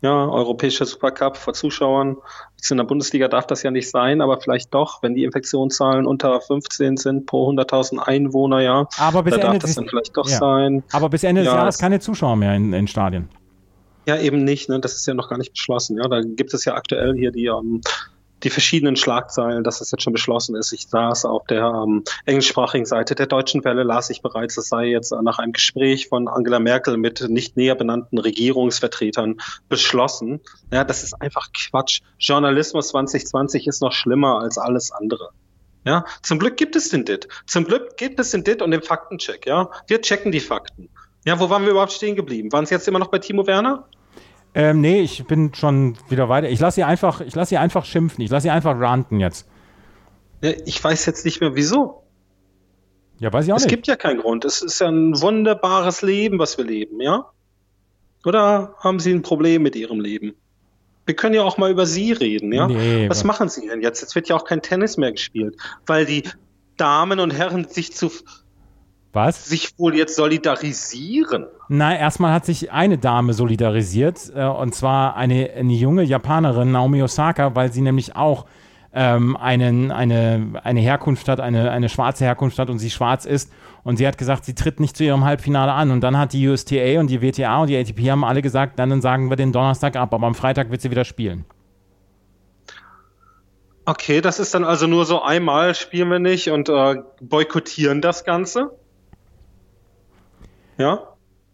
Ja, 0.00 0.28
europäischer 0.28 0.86
Supercup 0.86 1.36
vor 1.36 1.54
Zuschauern. 1.54 2.16
Jetzt 2.56 2.70
in 2.70 2.76
der 2.76 2.84
Bundesliga 2.84 3.26
darf 3.26 3.46
das 3.48 3.64
ja 3.64 3.72
nicht 3.72 3.90
sein, 3.90 4.20
aber 4.20 4.40
vielleicht 4.40 4.72
doch, 4.72 5.02
wenn 5.02 5.14
die 5.14 5.24
Infektionszahlen 5.24 6.06
unter 6.06 6.40
15 6.40 6.96
sind 6.96 7.26
pro 7.26 7.50
100.000 7.50 7.98
Einwohner, 7.98 8.60
ja. 8.60 8.86
Aber 8.98 9.24
bis 9.24 9.34
da 9.34 9.40
Ende 9.40 9.52
darf 9.52 9.58
das 9.58 9.74
dann 9.74 9.88
vielleicht 9.88 10.16
doch 10.16 10.28
ja. 10.28 10.38
sein. 10.38 10.84
Aber 10.92 11.08
bis 11.08 11.24
Ende 11.24 11.42
ja, 11.42 11.50
des 11.50 11.54
Jahres 11.54 11.78
keine 11.78 11.98
Zuschauer 11.98 12.36
mehr 12.36 12.54
in, 12.54 12.72
in 12.72 12.86
Stadien. 12.86 13.28
Ja, 14.06 14.16
eben 14.16 14.44
nicht. 14.44 14.68
Ne? 14.68 14.80
Das 14.80 14.94
ist 14.94 15.06
ja 15.06 15.14
noch 15.14 15.28
gar 15.28 15.36
nicht 15.36 15.52
beschlossen. 15.52 15.98
Ja, 15.98 16.08
da 16.08 16.22
gibt 16.22 16.54
es 16.54 16.64
ja 16.64 16.74
aktuell 16.74 17.14
hier 17.14 17.32
die 17.32 17.46
ähm, 17.46 17.80
die 18.42 18.50
verschiedenen 18.50 18.96
Schlagzeilen, 18.96 19.64
dass 19.64 19.80
es 19.80 19.90
jetzt 19.90 20.02
schon 20.02 20.12
beschlossen 20.12 20.56
ist. 20.56 20.72
Ich 20.72 20.88
saß 20.88 21.24
auf 21.24 21.44
der 21.46 21.64
ähm, 21.64 22.04
englischsprachigen 22.26 22.86
Seite 22.86 23.14
der 23.14 23.26
Deutschen 23.26 23.64
Welle, 23.64 23.82
las 23.82 24.10
ich 24.10 24.22
bereits, 24.22 24.56
es 24.56 24.68
sei 24.68 24.86
jetzt 24.86 25.12
nach 25.22 25.38
einem 25.38 25.52
Gespräch 25.52 26.08
von 26.08 26.28
Angela 26.28 26.58
Merkel 26.58 26.96
mit 26.96 27.28
nicht 27.28 27.56
näher 27.56 27.74
benannten 27.74 28.18
Regierungsvertretern 28.18 29.40
beschlossen. 29.68 30.40
Ja, 30.72 30.84
das 30.84 31.02
ist 31.02 31.20
einfach 31.20 31.48
Quatsch. 31.52 32.00
Journalismus 32.18 32.88
2020 32.88 33.66
ist 33.66 33.82
noch 33.82 33.92
schlimmer 33.92 34.40
als 34.40 34.58
alles 34.58 34.92
andere. 34.92 35.30
Ja, 35.84 36.04
zum 36.22 36.38
Glück 36.38 36.56
gibt 36.56 36.76
es 36.76 36.90
den 36.90 37.04
DIT. 37.04 37.28
Zum 37.46 37.64
Glück 37.64 37.96
gibt 37.96 38.20
es 38.20 38.30
den 38.30 38.44
DIT 38.44 38.62
und 38.62 38.72
den 38.72 38.82
Faktencheck. 38.82 39.46
Ja, 39.46 39.70
wir 39.86 40.00
checken 40.00 40.32
die 40.32 40.40
Fakten. 40.40 40.88
Ja, 41.24 41.40
wo 41.40 41.50
waren 41.50 41.64
wir 41.64 41.70
überhaupt 41.70 41.92
stehen 41.92 42.16
geblieben? 42.16 42.52
Waren 42.52 42.64
es 42.64 42.70
jetzt 42.70 42.86
immer 42.88 42.98
noch 42.98 43.08
bei 43.08 43.18
Timo 43.18 43.46
Werner? 43.46 43.88
Ähm, 44.58 44.80
nee, 44.80 45.02
ich 45.02 45.24
bin 45.24 45.54
schon 45.54 45.96
wieder 46.08 46.28
weiter. 46.28 46.48
Ich 46.48 46.58
lasse 46.58 46.74
sie 46.74 46.82
einfach, 46.82 47.20
ich 47.20 47.32
lasse 47.36 47.50
sie 47.50 47.58
einfach 47.58 47.84
schimpfen. 47.84 48.24
Ich 48.24 48.30
lasse 48.30 48.42
sie 48.42 48.50
einfach 48.50 48.76
ranten 48.76 49.20
jetzt. 49.20 49.46
Ich 50.40 50.82
weiß 50.82 51.06
jetzt 51.06 51.24
nicht 51.24 51.40
mehr 51.40 51.54
wieso. 51.54 52.02
Ja, 53.20 53.32
weiß 53.32 53.46
ich 53.46 53.52
auch 53.52 53.56
es 53.56 53.62
nicht. 53.62 53.70
Es 53.70 53.76
gibt 53.76 53.86
ja 53.86 53.94
keinen 53.94 54.20
Grund. 54.20 54.44
Es 54.44 54.60
ist 54.60 54.80
ja 54.80 54.88
ein 54.88 55.20
wunderbares 55.20 56.02
Leben, 56.02 56.40
was 56.40 56.58
wir 56.58 56.64
leben, 56.64 57.00
ja? 57.00 57.26
Oder 58.24 58.74
haben 58.80 58.98
Sie 58.98 59.12
ein 59.12 59.22
Problem 59.22 59.62
mit 59.62 59.76
Ihrem 59.76 60.00
Leben? 60.00 60.34
Wir 61.06 61.14
können 61.14 61.36
ja 61.36 61.44
auch 61.44 61.56
mal 61.56 61.70
über 61.70 61.86
Sie 61.86 62.10
reden, 62.10 62.52
ja? 62.52 62.66
Nee, 62.66 63.08
was, 63.08 63.18
was 63.18 63.24
machen 63.24 63.48
Sie 63.48 63.68
denn 63.68 63.80
jetzt? 63.80 64.00
Jetzt 64.00 64.16
wird 64.16 64.28
ja 64.28 64.34
auch 64.34 64.44
kein 64.44 64.60
Tennis 64.60 64.96
mehr 64.96 65.12
gespielt, 65.12 65.56
weil 65.86 66.04
die 66.04 66.24
Damen 66.76 67.20
und 67.20 67.30
Herren 67.30 67.68
sich 67.68 67.92
zu 67.92 68.10
was? 69.12 69.46
Sich 69.46 69.78
wohl 69.78 69.96
jetzt 69.96 70.16
solidarisieren? 70.16 71.46
Nein, 71.68 71.98
erstmal 71.98 72.32
hat 72.32 72.44
sich 72.44 72.72
eine 72.72 72.98
Dame 72.98 73.32
solidarisiert, 73.32 74.32
äh, 74.34 74.44
und 74.44 74.74
zwar 74.74 75.16
eine, 75.16 75.50
eine 75.56 75.72
junge 75.72 76.02
Japanerin, 76.02 76.72
Naomi 76.72 77.02
Osaka, 77.02 77.54
weil 77.54 77.72
sie 77.72 77.80
nämlich 77.80 78.16
auch 78.16 78.46
ähm, 78.92 79.36
einen, 79.36 79.90
eine, 79.90 80.60
eine 80.64 80.80
Herkunft 80.80 81.28
hat, 81.28 81.40
eine, 81.40 81.70
eine 81.70 81.88
schwarze 81.88 82.24
Herkunft 82.24 82.58
hat 82.58 82.70
und 82.70 82.78
sie 82.78 82.90
schwarz 82.90 83.24
ist. 83.24 83.52
Und 83.84 83.96
sie 83.96 84.06
hat 84.06 84.18
gesagt, 84.18 84.44
sie 84.44 84.54
tritt 84.54 84.80
nicht 84.80 84.96
zu 84.96 85.04
ihrem 85.04 85.24
Halbfinale 85.24 85.72
an. 85.72 85.90
Und 85.90 86.00
dann 86.00 86.18
hat 86.18 86.32
die 86.32 86.48
USTA 86.48 86.98
und 86.98 87.08
die 87.08 87.22
WTA 87.22 87.62
und 87.62 87.68
die 87.68 87.76
ATP 87.76 88.10
haben 88.10 88.24
alle 88.24 88.42
gesagt, 88.42 88.78
dann, 88.78 88.90
dann 88.90 89.00
sagen 89.00 89.30
wir 89.30 89.36
den 89.36 89.52
Donnerstag 89.52 89.96
ab, 89.96 90.12
aber 90.12 90.26
am 90.26 90.34
Freitag 90.34 90.70
wird 90.70 90.80
sie 90.80 90.90
wieder 90.90 91.04
spielen. 91.04 91.44
Okay, 93.84 94.20
das 94.20 94.38
ist 94.38 94.54
dann 94.54 94.64
also 94.64 94.86
nur 94.86 95.06
so 95.06 95.22
einmal 95.22 95.74
spielen 95.74 96.10
wir 96.10 96.18
nicht 96.18 96.50
und 96.50 96.68
äh, 96.68 96.96
boykottieren 97.22 98.02
das 98.02 98.24
Ganze? 98.24 98.70
Ja? 100.78 101.00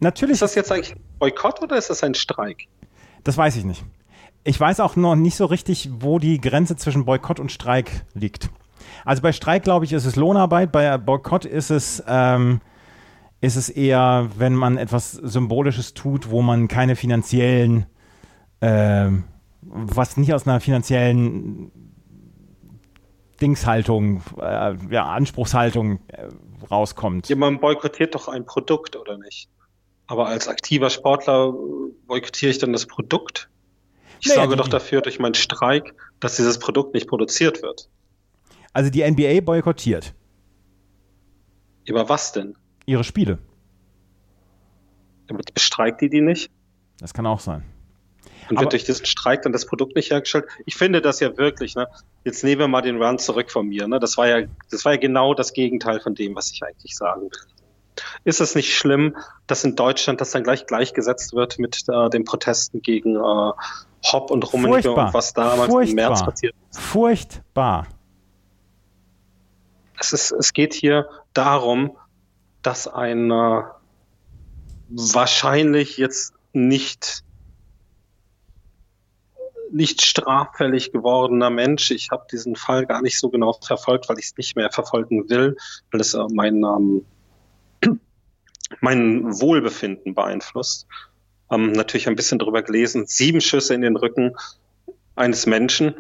Natürlich. 0.01 0.35
Ist 0.35 0.43
das 0.43 0.55
jetzt 0.55 0.71
eigentlich 0.71 0.95
Boykott 1.19 1.63
oder 1.63 1.77
ist 1.77 1.91
das 1.91 2.05
ein 2.05 2.15
Streik? 2.15 2.69
Das 3.25 3.37
weiß 3.37 3.57
ich 3.57 3.65
nicht. 3.65 3.85
Ich 4.45 4.61
weiß 4.61 4.81
auch 4.81 4.97
noch 4.97 5.17
nicht 5.17 5.37
so 5.37 5.47
richtig, 5.47 5.91
wo 5.99 6.19
die 6.19 6.39
Grenze 6.41 6.77
zwischen 6.77 7.07
Boykott 7.07 7.41
und 7.41 7.51
Streik 7.51 8.05
liegt. 8.13 8.51
Also 9.07 9.23
bei 9.23 9.33
Streik, 9.33 9.65
glaube 9.65 9.87
ich, 9.87 9.93
ist 9.93 10.05
es 10.05 10.17
Lohnarbeit, 10.17 10.71
bei 10.71 10.99
Boykott 10.99 11.47
ist 11.47 11.71
es, 11.71 12.05
ähm, 12.07 12.61
ist 13.41 13.57
es 13.57 13.71
eher, 13.71 14.29
wenn 14.37 14.55
man 14.55 14.77
etwas 14.77 15.13
Symbolisches 15.13 15.95
tut, 15.95 16.31
wo 16.31 16.43
man 16.43 16.69
keine 16.69 16.97
finanziellen, 16.97 17.87
äh, 18.61 19.09
was 19.63 20.19
nicht 20.19 20.35
aus 20.35 20.47
einer 20.47 20.61
finanziellen 20.61 21.73
Dingshaltung, 23.41 24.23
äh, 24.39 24.75
ja, 24.91 25.07
Anspruchshaltung 25.07 26.01
äh, 26.09 26.29
rauskommt. 26.71 27.29
Ja, 27.29 27.37
man 27.37 27.61
boykottiert 27.61 28.15
doch 28.15 28.29
ein 28.29 28.45
Produkt, 28.45 28.97
oder 28.97 29.19
nicht? 29.19 29.49
Aber 30.07 30.27
als 30.27 30.49
aktiver 30.49 30.91
Sportler 30.91 31.53
boykottiere 32.07 32.51
ich 32.51 32.59
dann 32.59 32.73
das 32.73 32.87
Produkt? 32.87 33.49
Ich 34.21 34.29
naja, 34.29 34.43
sorge 34.43 34.57
doch 34.57 34.69
dafür 34.69 35.01
durch 35.01 35.19
meinen 35.19 35.35
Streik, 35.35 35.95
dass 36.21 36.37
dieses 36.37 36.59
Produkt 36.59 36.95
nicht 36.95 37.09
produziert 37.09 37.63
wird. 37.63 37.89
Also 38.73 38.91
die 38.91 39.09
NBA 39.09 39.41
boykottiert. 39.41 40.15
Über 41.87 42.09
was 42.09 42.33
denn? 42.33 42.57
Ihre 42.87 43.05
Spiele. 43.05 43.39
Damit 45.27 45.55
bestreikt 45.55 46.01
die 46.01 46.11
die 46.11 46.21
nicht? 46.21 46.51
Das 46.99 47.15
kann 47.15 47.27
auch 47.27 47.41
sein. 47.41 47.65
Und 48.51 48.61
wird 48.61 48.73
durch 48.73 48.85
diesen 48.85 49.07
Streik 49.07 49.43
dann 49.43 49.53
das 49.53 49.67
Produkt 49.67 49.97
nicht 49.97 50.11
hergestellt? 50.11 50.47
Ich 50.67 50.77
finde 50.77 51.01
das 51.01 51.21
ja 51.21 51.37
wirklich, 51.37 51.75
ne? 51.75 51.89
Jetzt 52.25 52.45
nehmen 52.45 52.61
wir 52.61 52.69
mal 52.69 52.83
den 52.83 53.03
Run 53.03 53.19
zurück 53.19 53.51
von 53.51 53.69
mir, 53.69 53.89
ne? 53.89 53.99
Das 53.99 54.17
war 54.17 54.29
ja, 54.29 54.47
das 54.71 54.85
war 54.85 54.93
ja 54.93 54.99
genau 54.99 55.35
das 55.35 55.53
Gegenteil 55.53 56.01
von 56.01 56.15
dem, 56.15 56.35
was 56.35 56.51
ich 56.53 56.63
eigentlich 56.63 56.97
sagen 56.97 57.23
will. 57.23 57.31
Ist 58.25 58.41
es 58.41 58.55
nicht 58.55 58.75
schlimm, 58.75 59.17
dass 59.47 59.65
in 59.65 59.77
Deutschland 59.77 60.21
das 60.21 60.33
dann 60.33 60.43
gleich 60.43 60.67
gleichgesetzt 60.67 61.33
wird 61.35 61.59
mit 61.59 61.85
äh, 61.89 62.11
den 62.11 62.25
Protesten 62.25 62.83
gegen 62.83 63.17
äh, 63.17 63.53
Hopp 64.13 64.31
und 64.31 64.53
Rummenigge 64.53 64.93
und 64.93 65.15
was 65.15 65.33
damals 65.33 65.71
Furchtbar. 65.71 65.89
im 65.89 65.95
März 65.95 66.25
passiert 66.25 66.55
ist? 66.71 66.81
Furchtbar. 66.81 67.87
Es, 69.99 70.13
ist, 70.13 70.33
es 70.33 70.53
geht 70.53 70.75
hier 70.75 71.09
darum, 71.33 71.97
dass 72.63 72.89
ein 72.89 73.31
äh, 73.31 73.63
wahrscheinlich 74.89 75.97
jetzt 75.97 76.35
nicht 76.53 77.25
nicht 79.75 80.03
straffällig 80.03 80.93
gewordener 80.93 81.51
Mensch. 81.51 81.91
Ich 81.91 82.11
habe 82.11 82.27
diesen 82.31 82.57
Fall 82.57 82.87
gar 82.87 83.03
nicht 83.03 83.19
so 83.19 83.29
genau 83.29 83.53
verfolgt, 83.53 84.09
weil 84.09 84.19
ich 84.19 84.27
es 84.27 84.37
nicht 84.37 84.57
mehr 84.57 84.71
verfolgen 84.71 85.29
will, 85.29 85.57
weil 85.91 86.01
es 86.01 86.15
äh, 86.15 86.25
mein, 86.33 86.63
ähm, 86.63 87.05
mein 88.81 89.41
Wohlbefinden 89.41 90.15
beeinflusst. 90.15 90.87
Ähm, 91.51 91.73
natürlich 91.73 92.09
ein 92.09 92.17
bisschen 92.17 92.39
drüber 92.39 92.63
gelesen. 92.63 93.07
Sieben 93.07 93.41
Schüsse 93.41 93.75
in 93.75 93.83
den 93.83 93.97
Rücken 93.97 94.37
eines 95.17 95.47
Menschen. 95.47 95.95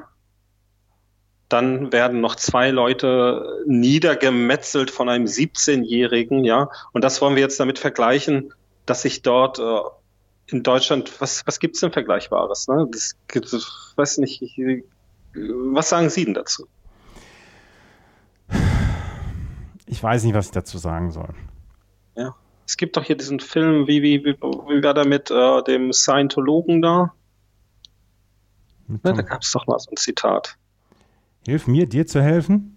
Dann 1.49 1.93
werden 1.93 2.21
noch 2.21 2.37
zwei 2.37 2.71
Leute 2.71 3.63
niedergemetzelt 3.67 4.91
von 4.91 5.09
einem 5.09 5.27
17-Jährigen, 5.27 6.45
ja. 6.45 6.71
Und 6.93 7.05
das 7.05 7.21
wollen 7.21 7.35
wir 7.35 7.43
jetzt 7.43 7.61
damit 7.61 7.79
vergleichen, 7.79 8.55
dass 8.87 9.03
sich 9.03 9.23
dort 9.23 9.59
äh, 9.59 9.81
in 10.47 10.63
Deutschland, 10.63 11.21
was, 11.21 11.47
was 11.47 11.59
gibt 11.59 11.75
es 11.77 11.81
denn 11.81 11.93
Vergleichbares? 11.93 12.69
Ne? 12.69 12.87
Das 12.91 13.17
gibt 13.29 13.53
weiß 13.97 14.19
nicht, 14.19 14.43
ich, 14.43 14.85
was 15.35 15.89
sagen 15.89 16.11
Sie 16.11 16.25
denn 16.25 16.35
dazu? 16.35 16.67
Ich 19.87 20.03
weiß 20.03 20.25
nicht, 20.25 20.35
was 20.35 20.47
ich 20.47 20.53
dazu 20.53 20.79
sagen 20.79 21.11
soll. 21.11 21.35
Ja. 22.17 22.35
Es 22.67 22.77
gibt 22.77 22.97
doch 22.97 23.05
hier 23.05 23.17
diesen 23.17 23.41
Film, 23.41 23.87
wie, 23.87 24.03
wie, 24.03 24.25
wie, 24.25 24.35
wie 24.35 24.83
war 24.83 24.95
der 24.95 25.07
mit 25.07 25.31
äh, 25.31 25.63
dem 25.65 25.93
Scientologen 25.93 26.81
da? 26.81 27.13
Ja, 28.89 29.13
da 29.13 29.23
gab 29.23 29.43
es 29.43 29.53
doch 29.53 29.67
mal 29.67 29.79
so 29.79 29.91
ein 29.91 29.97
Zitat. 29.97 30.57
Hilf 31.47 31.67
mir, 31.67 31.87
dir 31.87 32.07
zu 32.07 32.23
helfen? 32.23 32.71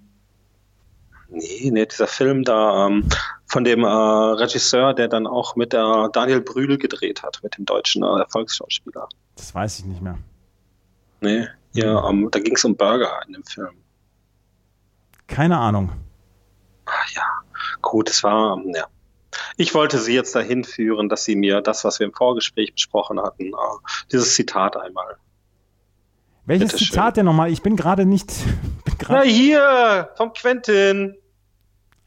Nee, 1.30 1.72
nee, 1.72 1.86
dieser 1.86 2.08
Film 2.08 2.44
da 2.44 2.88
ähm, 2.88 3.08
von 3.48 3.64
dem 3.64 3.84
äh, 3.84 3.88
Regisseur, 3.88 4.94
der 4.94 5.08
dann 5.08 5.26
auch 5.26 5.56
mit 5.56 5.74
der 5.74 6.10
Daniel 6.14 6.42
Brühl 6.42 6.78
gedreht 6.78 7.24
hat, 7.24 7.40
mit 7.44 7.58
dem 7.58 7.66
deutschen 7.66 8.04
äh, 8.04 8.20
Erfolgsschauspieler. 8.20 9.08
Das 9.36 9.54
weiß 9.56 9.80
ich 9.80 9.86
nicht 9.86 10.02
mehr. 10.02 10.18
Nee, 11.22 11.48
ja, 11.74 12.08
ähm, 12.10 12.30
da 12.32 12.40
ging 12.40 12.56
es 12.56 12.66
um 12.66 12.76
Burger 12.76 13.20
in 13.28 13.34
dem 13.34 13.44
Film. 13.44 13.76
Keine 15.28 15.58
Ahnung. 15.58 15.92
Ach, 16.86 17.10
ja, 17.14 17.24
gut, 17.82 18.10
es 18.10 18.24
war, 18.24 18.58
ähm, 18.58 18.74
ja. 18.76 18.86
Ich 19.58 19.74
wollte 19.74 20.00
Sie 20.00 20.14
jetzt 20.14 20.36
dahin 20.36 20.64
führen, 20.64 21.10
dass 21.10 21.26
Sie 21.26 21.36
mir 21.36 21.62
das, 21.62 21.84
was 21.84 22.00
wir 22.00 22.08
im 22.08 22.14
Vorgespräch 22.14 22.74
besprochen 22.74 23.20
hatten, 23.22 23.48
äh, 23.48 24.08
dieses 24.12 24.36
Zitat 24.36 24.78
einmal 24.78 25.18
welches 26.48 26.78
Zitat 26.78 27.18
denn 27.18 27.26
nochmal? 27.26 27.52
Ich 27.52 27.62
bin 27.62 27.76
gerade 27.76 28.06
nicht. 28.06 28.32
Bin 28.86 28.96
Na 29.10 29.22
hier, 29.22 30.10
vom 30.16 30.32
Quentin. 30.32 31.18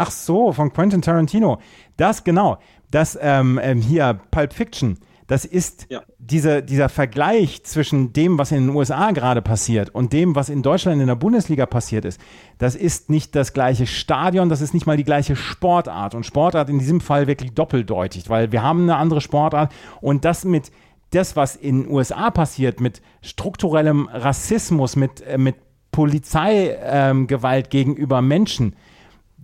Ach 0.00 0.10
so, 0.10 0.50
von 0.52 0.72
Quentin 0.72 1.02
Tarantino. 1.02 1.58
Das 1.98 2.24
genau. 2.24 2.56
Das 2.90 3.18
ähm, 3.20 3.60
ähm, 3.62 3.82
hier, 3.82 4.18
Pulp 4.30 4.54
Fiction. 4.54 4.96
Das 5.26 5.44
ist 5.44 5.88
ja. 5.90 6.00
diese, 6.18 6.62
dieser 6.62 6.88
Vergleich 6.88 7.64
zwischen 7.64 8.14
dem, 8.14 8.38
was 8.38 8.50
in 8.50 8.66
den 8.66 8.74
USA 8.74 9.10
gerade 9.10 9.42
passiert 9.42 9.90
und 9.90 10.14
dem, 10.14 10.34
was 10.34 10.48
in 10.48 10.62
Deutschland 10.62 11.02
in 11.02 11.06
der 11.06 11.16
Bundesliga 11.16 11.66
passiert 11.66 12.06
ist. 12.06 12.18
Das 12.56 12.74
ist 12.74 13.10
nicht 13.10 13.36
das 13.36 13.52
gleiche 13.52 13.86
Stadion, 13.86 14.48
das 14.48 14.62
ist 14.62 14.72
nicht 14.72 14.86
mal 14.86 14.96
die 14.96 15.04
gleiche 15.04 15.36
Sportart. 15.36 16.14
Und 16.14 16.24
Sportart 16.24 16.70
in 16.70 16.78
diesem 16.78 17.02
Fall 17.02 17.26
wirklich 17.26 17.52
doppeldeutig, 17.52 18.30
weil 18.30 18.52
wir 18.52 18.62
haben 18.62 18.84
eine 18.84 18.96
andere 18.96 19.20
Sportart 19.20 19.70
und 20.00 20.24
das 20.24 20.46
mit 20.46 20.72
das, 21.10 21.36
was 21.36 21.56
in 21.56 21.82
den 21.82 21.92
USA 21.92 22.30
passiert, 22.30 22.80
mit 22.80 23.02
strukturellem 23.20 24.08
Rassismus, 24.10 24.96
mit, 24.96 25.20
äh, 25.20 25.36
mit 25.36 25.56
Polizeigewalt 25.92 27.66
ähm, 27.66 27.70
gegenüber 27.70 28.22
Menschen, 28.22 28.74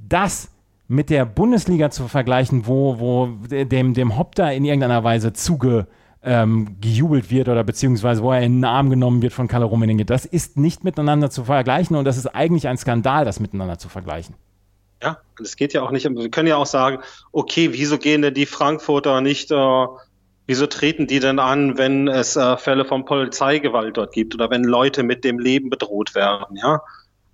das 0.08 0.50
mit 0.88 1.10
der 1.10 1.24
Bundesliga 1.24 1.90
zu 1.90 2.08
vergleichen, 2.08 2.66
wo, 2.66 3.00
wo 3.00 3.26
dem, 3.48 3.94
dem 3.94 4.16
Hopp 4.16 4.34
da 4.34 4.50
in 4.50 4.64
irgendeiner 4.64 5.02
Weise 5.04 5.32
zuge, 5.32 5.86
ähm, 6.22 6.76
gejubelt 6.80 7.30
wird 7.30 7.48
oder 7.48 7.64
beziehungsweise 7.64 8.22
wo 8.22 8.32
er 8.32 8.42
in 8.42 8.58
den 8.58 8.64
Arm 8.64 8.90
genommen 8.90 9.22
wird 9.22 9.32
von 9.32 9.48
Kalle 9.48 9.64
Rummenigge. 9.64 10.04
Das 10.04 10.24
ist 10.24 10.56
nicht 10.56 10.84
miteinander 10.84 11.30
zu 11.30 11.44
vergleichen 11.44 11.96
und 11.96 12.04
das 12.04 12.16
ist 12.16 12.26
eigentlich 12.26 12.68
ein 12.68 12.76
Skandal, 12.76 13.24
das 13.24 13.40
miteinander 13.40 13.78
zu 13.78 13.88
vergleichen. 13.88 14.34
Ja, 15.02 15.18
es 15.40 15.56
geht 15.56 15.72
ja 15.72 15.82
auch 15.82 15.90
nicht, 15.90 16.08
wir 16.08 16.30
können 16.30 16.48
ja 16.48 16.56
auch 16.56 16.66
sagen, 16.66 16.98
okay, 17.32 17.72
wieso 17.72 17.98
gehen 17.98 18.22
denn 18.22 18.34
die 18.34 18.46
Frankfurter 18.46 19.20
nicht 19.20 19.50
äh, 19.50 19.86
Wieso 20.46 20.68
treten 20.68 21.08
die 21.08 21.18
denn 21.18 21.40
an, 21.40 21.76
wenn 21.76 22.06
es 22.06 22.36
äh, 22.36 22.56
Fälle 22.56 22.84
von 22.84 23.04
Polizeigewalt 23.04 23.96
dort 23.96 24.12
gibt 24.12 24.34
oder 24.34 24.48
wenn 24.48 24.62
Leute 24.62 25.02
mit 25.02 25.24
dem 25.24 25.40
Leben 25.40 25.70
bedroht 25.70 26.14
werden, 26.14 26.56
ja? 26.56 26.82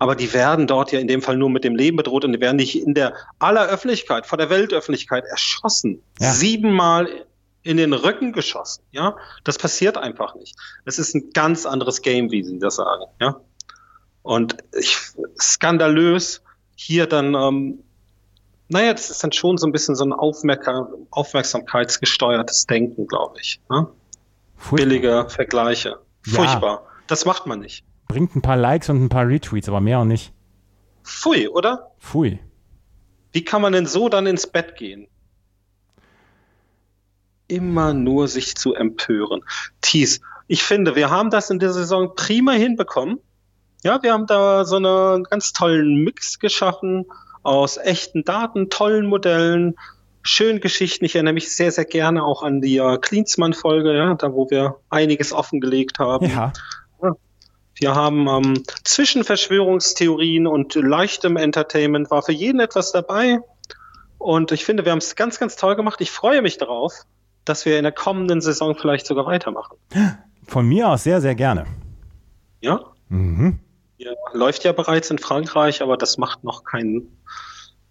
Aber 0.03 0.17
die 0.17 0.33
werden 0.35 0.67
dort 0.67 0.91
ja 0.91 0.99
in 0.99 1.07
dem 1.07 1.23
Fall 1.23 1.37
nur 1.37 1.49
mit 1.49 1.63
dem 1.63 1.77
Leben 1.77 1.97
bedroht 1.97 2.25
und 2.25 2.33
die 2.33 2.41
werden 2.41 2.57
nicht 2.57 2.75
in 2.75 2.93
der 2.93 3.15
aller 3.39 3.69
Öffentlichkeit, 3.69 4.27
vor 4.27 4.37
der 4.37 4.51
Weltöffentlichkeit 4.51 5.25
erschossen. 5.27 6.03
Ja. 6.19 6.33
Siebenmal 6.33 7.09
in 7.63 7.77
den 7.77 7.93
Rücken 7.93 8.33
geschossen, 8.33 8.83
ja? 8.91 9.15
Das 9.45 9.59
passiert 9.59 9.97
einfach 9.97 10.35
nicht. 10.35 10.57
Es 10.85 10.99
ist 10.99 11.15
ein 11.15 11.31
ganz 11.33 11.67
anderes 11.67 12.03
Game, 12.03 12.33
wie 12.33 12.43
Sie 12.43 12.59
das 12.59 12.75
sagen, 12.75 13.05
ja? 13.21 13.41
Und 14.23 14.57
ich, 14.77 14.99
skandalös 15.41 16.43
hier 16.75 17.07
dann 17.07 17.35
ähm, 17.37 17.85
naja, 18.67 18.95
das 18.95 19.09
ist 19.09 19.23
dann 19.23 19.31
schon 19.31 19.57
so 19.57 19.67
ein 19.67 19.73
bisschen 19.73 19.95
so 19.95 20.05
ein 20.05 20.13
Aufmerksam 20.13 20.89
aufmerksamkeitsgesteuertes 21.11 22.67
Denken, 22.67 23.07
glaube 23.07 23.39
ich. 23.41 23.61
Ne? 23.71 23.87
Billige 24.73 25.27
Vergleiche. 25.29 26.01
Furchtbar. 26.23 26.83
Ja. 26.83 27.03
Das 27.07 27.25
macht 27.25 27.47
man 27.47 27.61
nicht. 27.61 27.85
Bringt 28.13 28.37
ein 28.37 28.43
paar 28.43 28.59
Likes 28.59 28.91
und 28.91 29.03
ein 29.03 29.09
paar 29.09 29.27
Retweets, 29.27 29.71
aber 29.71 29.81
mehr 29.81 30.01
auch 30.01 30.05
nicht. 30.05 30.35
Pfui, 31.03 31.49
oder? 31.49 31.93
Pfui. 31.99 32.41
Wie 33.33 33.43
kann 33.43 33.63
man 33.63 33.73
denn 33.73 33.87
so 33.87 34.11
dann 34.11 34.27
ins 34.27 34.47
Bett 34.47 34.77
gehen? 34.77 35.09
Immer 37.49 37.95
nur 37.95 38.29
sich 38.29 38.55
zu 38.55 38.75
empören. 38.75 39.41
Thies, 39.81 40.21
ich 40.47 40.63
finde, 40.63 40.95
wir 40.95 41.09
haben 41.09 41.31
das 41.31 41.49
in 41.49 41.59
der 41.59 41.73
Saison 41.73 42.15
prima 42.15 42.53
hinbekommen. 42.53 43.19
Ja, 43.83 44.03
wir 44.03 44.13
haben 44.13 44.27
da 44.27 44.67
so 44.67 44.77
einen 44.77 45.25
ganz 45.25 45.55
tollen 45.55 46.05
Mix 46.05 46.39
geschaffen 46.39 47.07
aus 47.43 47.79
echten 47.79 48.25
Daten, 48.25 48.69
tollen 48.69 49.07
Modellen, 49.07 49.75
schönen 50.21 50.61
Geschichten. 50.61 51.07
Ich 51.07 51.15
erinnere 51.15 51.33
mich 51.33 51.57
sehr, 51.57 51.73
sehr 51.73 51.87
gerne 51.87 52.25
auch 52.25 52.43
an 52.43 52.61
die 52.61 52.77
äh, 52.77 52.99
Klinsmann-Folge, 52.99 53.97
ja, 53.97 54.13
da 54.17 54.35
wo 54.35 54.51
wir 54.51 54.77
einiges 54.91 55.33
offengelegt 55.33 55.99
haben. 55.99 56.29
Ja. 56.29 56.53
Wir 57.83 57.97
haben 57.97 58.29
ähm, 58.29 58.63
zwischen 58.85 59.25
Verschwörungstheorien 59.25 60.47
und 60.47 60.77
leichtem 60.77 61.37
Entertainment 61.37 62.13
war 62.13 62.23
für 62.23 62.31
jeden 62.31 62.61
etwas 62.61 62.93
dabei. 62.93 63.41
Und 64.19 64.53
ich 64.53 64.65
finde, 64.65 64.85
wir 64.85 64.93
haben 64.93 64.99
es 64.99 65.17
ganz, 65.17 65.41
ganz 65.41 65.57
toll 65.57 65.75
gemacht. 65.75 66.01
Ich 66.01 66.13
freue 66.13 66.43
mich 66.43 66.59
darauf, 66.59 66.93
dass 67.45 67.67
wir 67.67 67.79
in 67.79 67.83
der 67.83 67.91
kommenden 67.91 68.41
Saison 68.41 68.77
vielleicht 68.77 69.05
sogar 69.05 69.27
weitermachen. 69.27 69.77
Von 70.47 70.69
mir 70.69 70.91
aus 70.91 71.03
sehr, 71.03 71.21
sehr 71.21 71.35
gerne. 71.35 71.67
Ja? 72.61 72.85
Mhm. 73.09 73.59
Ja, 73.99 74.13
läuft 74.33 74.63
ja 74.63 74.71
bereits 74.71 75.11
in 75.11 75.19
Frankreich, 75.19 75.83
aber 75.83 75.97
das 75.97 76.19
macht 76.19 76.45
noch 76.45 76.63
keinen, 76.63 77.21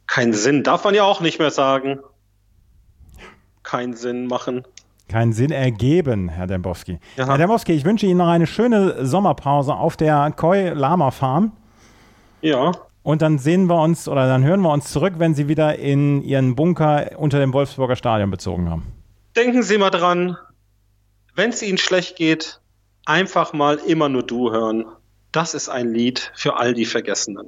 keinen 0.08 0.32
Sinn. 0.32 0.64
Darf 0.64 0.86
man 0.86 0.96
ja 0.96 1.04
auch 1.04 1.20
nicht 1.20 1.38
mehr 1.38 1.52
sagen. 1.52 2.00
Keinen 3.64 3.96
Sinn 3.96 4.28
machen. 4.28 4.64
Keinen 5.12 5.34
Sinn 5.34 5.52
ergeben, 5.52 6.30
Herr 6.30 6.48
Dembowski. 6.48 6.98
Ja. 7.18 7.28
Herr 7.28 7.38
Dembowski, 7.38 7.74
ich 7.74 7.84
wünsche 7.84 8.06
Ihnen 8.06 8.20
noch 8.20 8.30
eine 8.30 8.48
schöne 8.48 9.06
Sommerpause 9.06 9.76
auf 9.76 9.98
der 9.98 10.32
Koi 10.38 10.70
Lama 10.70 11.12
Farm. 11.12 11.52
Ja. 12.42 12.72
Und 13.04 13.22
dann 13.22 13.38
sehen 13.38 13.66
wir 13.66 13.82
uns 13.82 14.08
oder 14.08 14.26
dann 14.30 14.46
hören 14.46 14.62
wir 14.62 14.72
uns 14.72 14.90
zurück, 14.90 15.16
wenn 15.18 15.36
Sie 15.36 15.50
wieder 15.50 15.78
in 15.78 16.22
Ihren 16.22 16.56
Bunker 16.56 17.12
unter 17.18 17.40
dem 17.40 17.52
Wolfsburger 17.52 17.98
Stadion 17.98 18.32
bezogen 18.32 18.70
haben. 18.70 18.88
Denken 19.36 19.64
Sie 19.64 19.78
mal 19.78 19.90
dran, 19.90 20.38
wenn 21.36 21.50
es 21.50 21.62
Ihnen 21.62 21.78
schlecht 21.78 22.16
geht, 22.16 22.62
einfach 23.06 23.52
mal 23.52 23.80
immer 23.86 24.08
nur 24.08 24.24
du 24.24 24.50
hören. 24.50 24.86
Das 25.34 25.54
ist 25.54 25.68
ein 25.68 25.94
Lied 25.94 26.32
für 26.36 26.56
all 26.56 26.74
die 26.74 26.86
Vergessenen. 26.86 27.48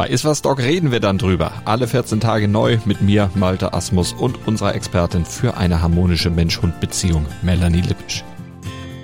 Bei 0.00 0.08
Iswas 0.08 0.40
Dog 0.40 0.60
reden 0.60 0.92
wir 0.92 1.00
dann 1.00 1.18
drüber. 1.18 1.52
Alle 1.66 1.86
14 1.86 2.20
Tage 2.20 2.48
neu 2.48 2.78
mit 2.86 3.02
mir, 3.02 3.30
Malte 3.34 3.74
Asmus 3.74 4.14
und 4.14 4.46
unserer 4.48 4.74
Expertin 4.74 5.26
für 5.26 5.58
eine 5.58 5.82
harmonische 5.82 6.30
Mensch-Hund-Beziehung, 6.30 7.26
Melanie 7.42 7.82
Lippisch. 7.82 8.24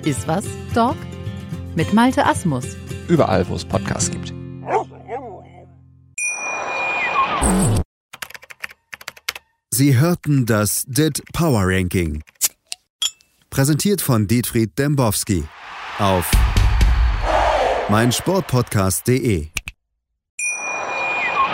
Iswas 0.05 0.45
Dog 0.73 0.95
mit 1.75 1.93
Malte 1.93 2.25
Asmus. 2.25 2.65
Überall, 3.07 3.47
wo 3.47 3.53
es 3.53 3.63
Podcasts 3.63 4.09
gibt. 4.09 4.33
Sie 9.69 9.99
hörten 9.99 10.47
das 10.47 10.83
DIT 10.87 11.21
Power 11.31 11.61
Ranking. 11.65 12.23
Präsentiert 13.51 14.01
von 14.01 14.25
Dietfried 14.25 14.75
Dembowski 14.79 15.43
auf 15.99 16.31
meinsportpodcast.de. 17.87 19.49